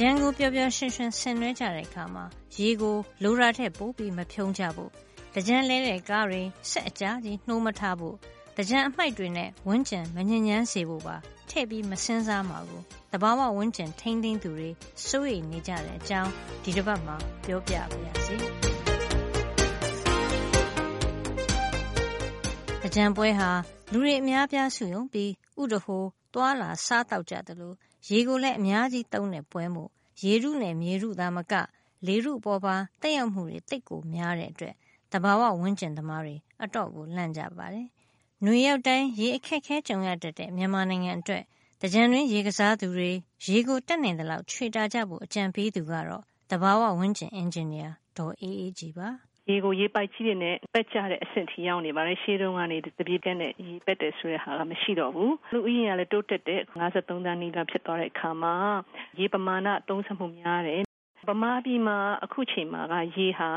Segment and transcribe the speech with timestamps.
[0.00, 2.24] ကြံကိုပျော်ပျော်ရွှင်ရွှင်ဆင်နွှဲကြတဲ့အခါမှာ
[2.56, 4.90] ရေကိုလိုတာထက်ပိုပြီးမဖြုံးကြဖို့
[5.34, 8.16] တကြံလဲတဲ့ကားတွေဆက်အကြားကြီးနှိုးမထားဖို့
[8.56, 11.16] တကြံအမိုက်တွေနဲ့ဝန်းကျင်မညဉ့်ညမ်းစေဖို့ပါ
[11.50, 12.82] ထည့်ပြီးမစင်းစားမှာကို
[13.12, 14.70] တဘာဝဝန်းကျင်ထိမ့်သိမ်းသူတွေ
[15.06, 16.30] စိုးရိမ်နေကြတဲ့အကြောင်း
[16.62, 17.16] ဒီတစ်ပတ်မှာ
[17.46, 18.36] ပြောပြပါရစေ။
[22.82, 23.50] တကြံပွဲဟာ
[23.92, 25.30] လူတွေအများပြားစုယုံပြီး
[25.62, 27.76] ဥဒဟိုသွာလာစားတောက်ကြတယ်လို့
[28.08, 29.90] ရေကိုလည်းအများကြီးသုံးတဲ့ပွဲမို့
[30.22, 31.54] ရေရုနဲ့ မြေရုသားမက
[32.06, 34.74] လေရုပေါ်ပါတက်ရောက်မှုတွေတိတ်ကိုများတဲ့အတွက်
[35.12, 37.86] တဘာဝဝန်းကျင်သမားတွေ အတော့ကိုလန့်ကြပါတယ်။
[38.44, 41.42] နွေရောက်တိုင်း ရေအခက်ခဲကြုံရတတ်တဲ့ မြန်မာနိုင်ငံအတွက်
[41.82, 43.10] တကြံတွင်ရေကစားသူတွေ
[43.46, 49.08] ရေကိုတက်နိုင်တဲ့လောက်ခြွေတာကြဖို့ အကြံပေးသူကတော့တဘာဝဝန်းကျင် အင်ဂျင်နီယာ ဒေါ်အေးအေးကြည်ပါ
[49.50, 58.54] ရေကိုရေပိုက်ကြီးတွေနဲ့ပက်ကြတဲ့အဆင့်ထိရောက်နေပါတယ်ရှေးတုန်းကနေတပြေးကန်းနဲ့ရေပက်တယ်ဆိုတဲ့ဟာကမရှိတော့ဘူးလူဦးရေကလည်းတိုးတက်တဲ့53တန်းနီးလောက်ဖြစ်သွားတဲ့အခါမှာ
[59.18, 60.82] ရေပမာဏအသုံးဆောင်မှုများတယ်
[61.28, 63.50] ဗမာပြည်မှာအခုချိန်မှာကရေဟာ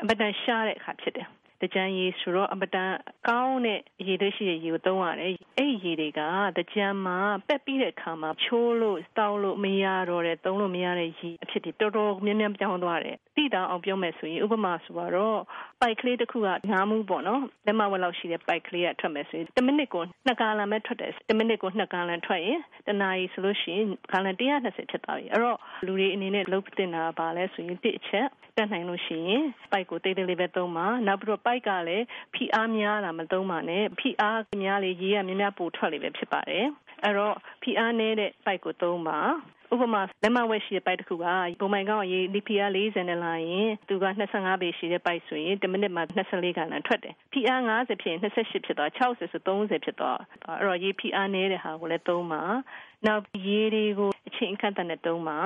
[0.00, 1.28] အမတန်ရှားတဲ့အခါဖြစ်တယ်
[1.62, 2.92] တကြံရေဆိုတော့အမတန်
[3.28, 6.20] ကောင်းတဲ့ရေတွေရှိတဲ့ရေကိုသုံးရတယ်အဲ့ဒီရေတွေက
[6.56, 15.40] တကြံမှာပက်ပြီးတဲ့အခါမှာချိုးလို့တောက်လို့မရတော့တဲ့သုံးလို့မရတဲ့ရေအဖြစ်တွေတော်တော်များများပြောင်းသွားတယ်တိတောင်အောင်ပြောမယ်ဆိုရင်ဥပမာဆိုတော့
[15.80, 28.28] ပိုက်ကလေးတစ်ခုကငါးမှုပေါ့နော်လက်မဝက်လောက်ရှိတဲ့ပိုက်ကလေးကထွက်မယ်ဆိုရင်တစ်မိနစ်ကို2ကာလန်ပဲထွက်တယ်တစ်မိနစ်ကို2ကာလန်ထွက်ရင်တနာရီဆိုလို့ရှိရင်ကာလန်120ဖြစ်သွားပြီအဲ့တော့လူတွေအနေနဲ့လုပ်တင်တာပါလဲဆိုရင်တစ်အချက်
[28.58, 36.66] တက်နိုင်လို့ရှိရင်ပိုက်ကိုတိတ်တိတ်လေးပဲသုံးပါနောက်ပြီးတော့ပိုက်ကလည်းဖိအားများတာမသုံးပါနဲ့ဖိအားများလေရေကများများပိုထွက်လေပဲဖြစ်ပါတယ်
[37.04, 39.18] အဲ့တော့ဖိအားနည်းတဲ့ပိုက်ကိုသုံးပါ
[39.72, 41.26] ဥပမာလက်မဝက်ရှိတဲ့ပိုက်တစ်ခုက
[41.60, 52.42] ပုံမှန်ကောင်ရေဒီဖီအား40နဲ့လာရင်သူက25ပေရှိတဲ့ပိုက်ဆိုရင်1မိနစ်မှာ24ခါလန်ထွက်တယ်ဖီအား50ဖြစ်ရင်28ဖြစ်သွား60ဆို30ဖြစ်သွားအဲ့တော့ရေဖီအားနည်းတဲ့ဟာကိုလည်းသုံးပါ
[53.06, 55.38] နောက်ရေတွေကိုအချိန်အခန့်နဲ့သုံးပါ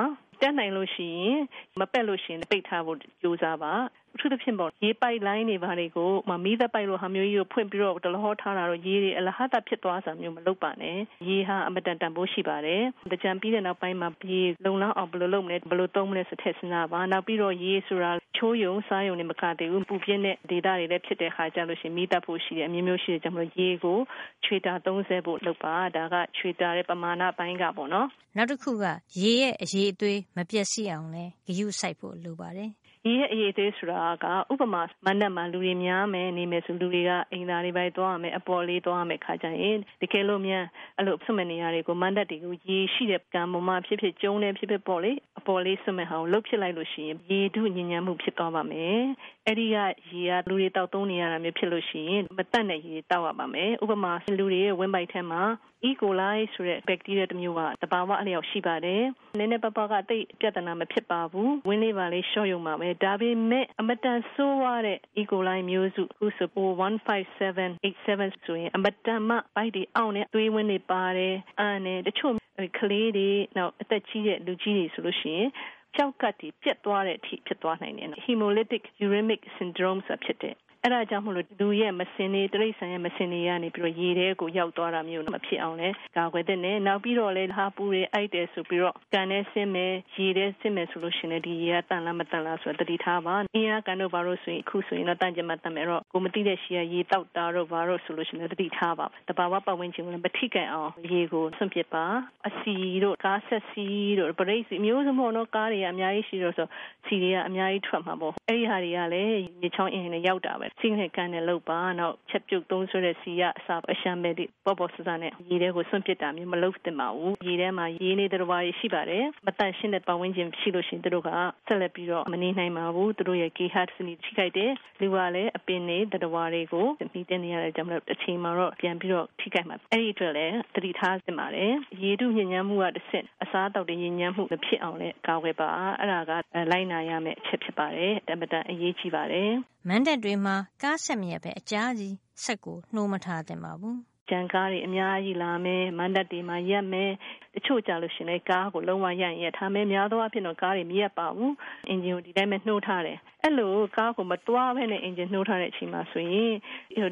[0.43, 1.39] တက်နိုင်လို့ရှိရင်
[1.79, 3.73] မပက်လို့ရှိရင်ပိတ်ထားဖို့ကြိုးစားပါ
[4.15, 23.99] အထူးသဖြင့်ပေါ့ရေပိုက်လိုင်းတွေဘာတွေကိုမမီးသက်ပိုက်လိုဟာမျိုးကြီးကိုဖွင့်ပြီးတော့တလဟောထားတာတော့ရေတွေအလဟတာဖြစ်သွားစာမျိုးမလုပ်ပါနဲ့ရေဟာအမတန်တန်ဖိုးရှိပါတယ်တကြံပြီးတဲ့နောက်ပိုင်းမှာရေလုံလောက်အောင်ဘယ်လိုလုပ်မလဲဘယ်လိုသုံးမလဲဆိုထည့်စဉ်းစားပါနောက်ပြီးတော့ရေဆိုတာချိုးယုံစားယုံနေမကသေးဘူးပူပြင်းတဲ့ဒေတာတွေလည်းဖြစ်တဲ့ခါကြလို့ရှိရင်မီးသက်ဖို့ရှိတယ်အမျိုးမျိုးရှိတယ်ကြောင့်မလို့ရေကို
[24.45, 28.85] ချွေတာ30ဖို့လုပ်ပါဒါကချွေတာတဲ့ပမာဏပိုင်းကပေါ့နော်နောက်တစ်ခုက
[29.23, 32.71] ရေရဲ့အရေးအသွေးမပြည့်စည်အောင်လဲဂရုစိုက်ဖို့လိုပါတယ်
[33.05, 40.65] ဒီရဲ့အရေးသေးဆိုတာကဥပမာမနက်မှာလူတွေများမယ်နေမယ်ဆိုလူတွေကအိမ်သားတွေပဲသွားရမယ်အပေါ်လေးသွားရမယ်ခါကြရင်တကယ်လို့မြန်
[40.97, 49.01] အဲ့လိုဆွတ်မဲ့နေရတွေကိုမန်တက်တွေကိုရေရှိတဲ့ကံပေါ်မှာဖြစ်ဖြစ်ကျုံးနေဖြစ်ဖြစ်ပေါ့လေအပေါ်လေးဆွတ်မဲ့ဟာကိုလှုပ်ဖြစ်လိုက်လို့ရှိရင်ရေထုညဉ့်ညမ်းမှုဖြစ်သွားပါမယ်
[49.47, 49.77] အဲ့ဒီက
[50.11, 55.43] ရေကလူတွေတောက်သုံးနေရတာမျိုးဖြစ်လို့ရှိရင်မတတ်တဲ့ရေတောက်ရပါမယ်ဥပမာလူတွေရဲ့ဝင်းပိုက်ထဲမှာ
[55.89, 55.91] E.
[56.01, 59.03] coli ဆိုတဲ့ bacteria တစ်မျိုးကတဘာဝအလျောက်ရှိပါတယ်။
[59.39, 65.23] နည်းနည်းပါးပါးကတိတ်ပြဿနာမဖြစ်ပါဘူး။ဝင်းလေးပါလေးရှော့ယုံပါမယ်။ဒါပေမဲ့အမတန်ဆိုးဝါးတဲ့ E.
[65.31, 72.35] coli မျိုးစုခုဆို15787ဆိုရင်အမတန်မှပိုက်တွေအောင့်နေသွေးဝင်းတွေပါတယ်။အန်နဲ့တချို့
[72.79, 75.49] ကလေးတွေနောက်အသက်ကြီးတဲ့လူကြီးတွေဆိုလို့ရှိရင်
[75.97, 102.05] ကြောက်ကတ်တွေပြက်သွားတဲ့အထိဖြစ်သွားနိုင်တယ်။ hemolytic uremic syndrome ဆိုတာဖြစ်တယ် အဲ့ဒါကြောင့်မလို့လူရဲ့မစင်တွေတရိษံရဲ့မစင်တွေကနေပြီးတော့ရေထဲကိုရောက်သွားတာမျိုးမဖြစ်အောင်လဲကာကွယ်တဲ့နဲ့နောက်ပြီးတော့လဲဟာပူတွေအိုက်တယ်ဆိုပြီးတော့ကန်နဲ့ဆင်းမယ်ရေထဲဆင်းမယ်ဆိုလို့ရှိရင်ဒီရေကတန်လားမတန်လားဆိုတော့တတိထားပါအင်းရကန်တို့ဘာလို့ဆိုရင်အခုဆိုရင်တော့တန့်ကျမတတ်မယ်တော့ကိုမသိတဲ့ရှီကရေတောက်တာတော့ဘာလို့ဆိုလို့ရှိရင်တတိထားပါတဘာဝပတ်ဝန်းကျင်ကိုလည်းမထိကန်အောင်ရေကိုဆွန့်ပစ်ပါ
[102.49, 103.87] အစီတို့ကားဆက်စီ
[104.19, 106.67] တို့ပရိတ်စီမျိုးစုံပေါ့နော်ကားတွေကအများကြီးရှိတော့ဆို
[107.07, 121.31] စီတွေကအများကြီးထွက်မှာပေါ့အဲ့ဒီဟာတွေကလည်းရေချောင်းအင်းနဲ့ရောက်တာပဲစီးနဲ့ကန်နဲ့လောက်ပါနောက်ချက်ပြုတ်သုံးဆွဲတဲ့စီကအစာအရှမ်းပဲဒီပေါ့ပေါ့ဆဆနဲ့ရေထဲကိုဆွန့်ပစ်တာမျိုးမလုပ်သင့်ပါဘူးရေထဲမှာရေနေတဲ့ဘာရှိပါတယ်မတန့်ရှင်းတဲ့ပတ်ဝန်းကျင်ရှိလို့ရှိရင်တို့က
[121.67, 135.69] ဆက်လက်ပြီးတော့မနေနိုင်ပါဘူးတို့ရဲ့ GHz စနစ်ထိခိုက်တယ်လူကလည်းအပင်နေတတော်တွေကိုမိတဲ့နေရတဲ့ကြောင့်အချိန်မှာတော့ပြန်ပြီးတော့ထိခိုက်မှာအဲ့ဒီအတွက်လည်းသတိထားသင့်ပါတယ်ရေတုညဉ့်ညမ်းမှုကတစ်ဆင့်အစားအသောက်တွေညဉ့်ညမ်းမှုမဖြစ်အောင်လည်းကာဝယ်ပါ
[135.99, 136.33] အဲ့ဒါက
[136.71, 139.53] လိုက်နာရမယ့်အချက်ဖြစ်ပါတယ်တမတန်အရေးကြီးပါတယ်
[139.89, 142.15] မန်တက်တွေမှာ ကားဆက်မြက်ပဲ အကြားကြီး
[142.45, 143.99] ဆက်ကို နှိုးမထားသင့်ပါဘူး
[144.31, 147.11] ကြံကားတွေ အများကြီးလာမယ်မန်တက်တွေမှာရက်မယ်
[147.55, 151.55] တချို့ကြလို့ရှင်လေကားကို လုံးဝရရင်ထားမယ် များသောအားဖြင့်တော့ ကားတွေ မရက်ပါဘူး
[151.89, 156.55] အင်ဂျင်ကို ဒီတိုင်းပဲ နှိုးထားတယ် အဲ့လိုကားကိုမတွားဘဲနဲ့အင်ဂျင်နှိုးထားတဲ့အချိန်မှာဆိုရင်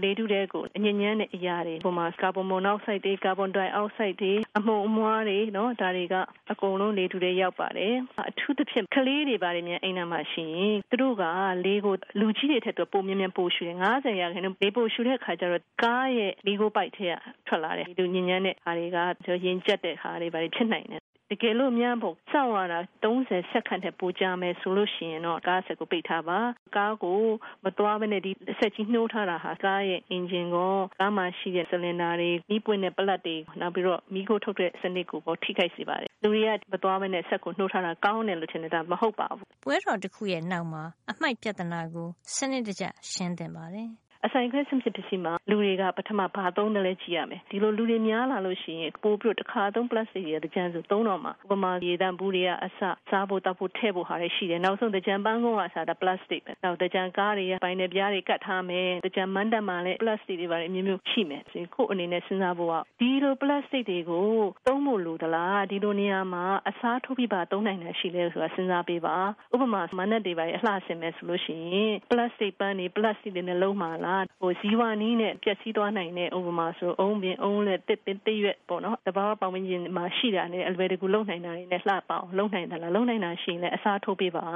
[0.03, 6.15] လေထုတဲ့ကိုအညဉ့်ညမ်းတဲ့အရာတွေပုံမှာကာဗွန်မိုနောက်ဆိုက်တွေကာဗွန်ဒိုင်အောက်ဆိုက်တွေအမှုန်အမွှားတွေနော်ဒါတွေက
[6.51, 7.95] အကုန်လုံးလေထုတဲ့ရောက်ပါတယ်
[8.29, 11.25] အထူးသဖြင့်ကလေးတွေပါတယ်မြန်အိမ်နာမှာရှိရင်သူတို့က
[11.65, 17.15] လေကိုလူကြီးတွေထက်တော့ပုံမြင်မြန်ပိုရှူတယ်90ရာခိုင်နှုန်းလေပိုရှူတဲ့အခါကျတော့ကားရဲ့လေကိုပိုက်ထဲက
[17.47, 18.99] ထွက်လာတယ်ဒီလိုညဉ့်ညမ်းတဲ့ဟာတွေက
[19.45, 26.39] ရင်ကျက်တဲ့ဟာတွေပါတယ်ဖြစ်နိုင်တယ် တကယ်လို့များဖို့စောင့်ရတာ30စက္ကန့်နဲ့ပိုကြာမယ်ဆိုလို့ရှိရင်တော့ကားဆက်ကိုပိတ်ထားပါ
[26.77, 27.23] ကားကို
[27.65, 43.89] မသွားဘဲနဲ့ဒီဆက်ကြီးနှိုးထားတာဟာကားရဲ့အင်ဂျင်ကိုကားမှာရှိတဲ့ဆလင်ဒါတွေမိပွင့်တဲ့ပလက်တွေနောက်ပြီးတော့မိခိုးထုတ်တဲ့စနစ်ကိုထိခိုက်စေပါတယ်လူတွေကမသွားဘဲနဲ့ဆက်ကိုနှိုးထားတာကောင်းတယ်လို့ထင်နေတာမဟုတ်ပါဘူးပွဲတော်တစ်ခုရဲ့နောက်မှာအမိုက်ပြဿနာကိုစနစ်တကျရှင်းသင့်ပါတယ်
[44.27, 52.81] အဆိုင်ခွဲဆင်ဖြစ်ပစ္စည်းမှာလူတွေကပထမဘာသုံးတယ်လဲကြည့်ရမယ်ဒီလိုလူတွေများလာလို့ရှိရင်ပို့ပြီးတော့တစ်ခါသုံး plastic တွေတကြံဆိုသုံးတော့မှာဥပမာရေတံဘူးတွေကအစ
[53.11, 61.43] စားဖို့တောက်ဖို့ထည့်ဖို့ဟာတွေရှိတယ်နောက်ဆုံးတကြံပန်းကုန်းကစားတာ plastic ပဲနောက်တကြံကားတွေကပိုင်းနဲ့ပြားတွေကတ်ထားမယ်တကြံမန်းတက်မှာလည်း plastic တွေပါတယ်အမျိုးမျိုးရှိမယ်
[61.75, 64.31] ခုအနေနဲ့စဉ်းစားဖို့ကဒီလို plastic တွေကို
[64.67, 69.17] သုံးဖို့လိုသလားဒီလိုနေရာမှာအစားထိုးပြီးပါသုံးနိုင်တာရှိလဲဆိုတာစဉ်းစားပေးပါ
[69.55, 74.10] ဥပမာမနက်တွေပါအလှဆင်မယ်ဆိုလို့ရှိရင် plastic ပန်းတွေ plastic တွေနဲ့လုံးမှာလား
[74.41, 84.47] ဟိုဇီဝနီးနဲ့ပျက်စီးသွားနိုင်တဲ့ဥပမာဆိုအုံးပင်အုံးလက်တစ်ပင်တစ်ရွက်ပေါ့နော်တဘာဝပတ်ဝန်းကျင်မှာရှိတာနဲ့အလွယ်တကူလုံနိုင်တာတွေနဲ့လှပအောင်လုံနိုင်တာလားလုံနိုင်တာရှိရင်လည်းအစားထိုးပေးပါ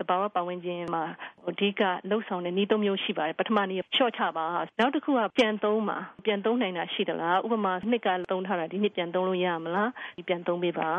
[0.00, 1.04] တဘာဝပတ်ဝန်းကျင်မှာ
[1.50, 4.46] အဓိကလှုပ်ဆောင်တဲ့နည်းသုံးမျိုးရှိပါတယ်ပထမနည်းရှော့ချပါ
[4.78, 10.90] နောက်တစ်ခုကပြန်သုံးပါပြန်သုံးနိုင်တာရှိသလားဥပမာနှစ်ကသုံးထားတာဒီနှစ်ပြန်သုံးလို့ရမလားဒီပြန်သုံးပေးပါ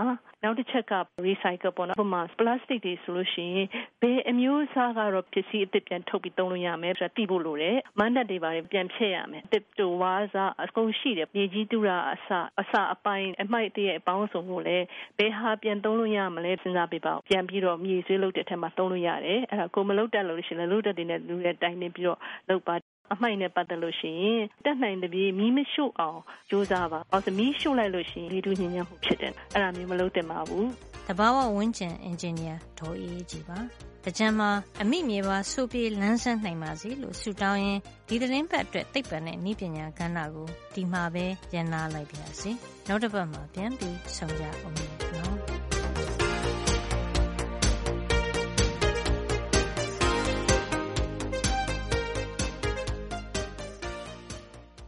[0.44, 0.94] နောက်တစ်ချက်က
[1.25, 3.67] recycle ပေါ့နော်ဥပမာ plastic တွေဆိုလို့ရှိရင်
[4.01, 12.30] ဘယ်အမျိုးအစားကတော့ပစ္စည်းအသစ်ပြန်ထုတ်ပြီးသုံးလို့ရမယ်ဆိုတာသိဖို့လိုတယ်မန်းတက်တွေပါပြန်ဖြည့်ရမယ်တစ်တူဝါးစားအကုန်ရှိတယ်မြေကြီးတူတာအစ
[12.60, 14.86] အစအပိုင်းအမိုက်တရဲ့အပေါင်းစုံကိုလည်း
[15.18, 22.19] ဘယ်ဟာပြန်သုံးလို့ရမလဲစဉ်းစားပေးပါပြန်ပြီးတော့မြေဆွေးလုပ်တဲ့ထက်မှာသုံးလို့ရတယ်အဲ့ဒါကိုမလုပ်တတ်လို့ရှိရင်လုပ်တတ်တဲ့လူတွေတိုင်းနေပြီးတော့
[22.50, 22.75] လုပ်ပါ
[23.13, 26.19] အမိုက်နဲ့ပတ်သက်လို့ရှိရင်တက်နိုင်တဲ့ပြေးမီးမရှို့အောင်
[26.50, 30.68] ကြိုးစားပါ။ဘာလို့မီးရှို့လိုက်လို့ရှိရင်လေတူညဉ့်ညံ့မှုဖြစ်တယ်။အဲ့ဒါမျိုးမလုပ်သင့်ပါဘူး။
[31.07, 33.57] တဘာဝဝင်းကျင်အင်ဂျင်နီယာဒေါ်အေးကြီးပါ။
[34.06, 34.50] တကြံမှာ
[34.81, 42.52] အမိမြေပါဆိုပြေလန်းဆန်းနိုင်ပါစေလို့ဆုတောင်းရင်ဒီသတင်းပတ်အတွက်သိပ္ပံနဲ့ဤပညာကဏ္ဍကိုဒီမှာပဲရန်နာလိုက်ပါရစေ။
[42.88, 44.94] နောက်တစ်ပတ်မှာပြန်ပြီးဆုံကြအောင်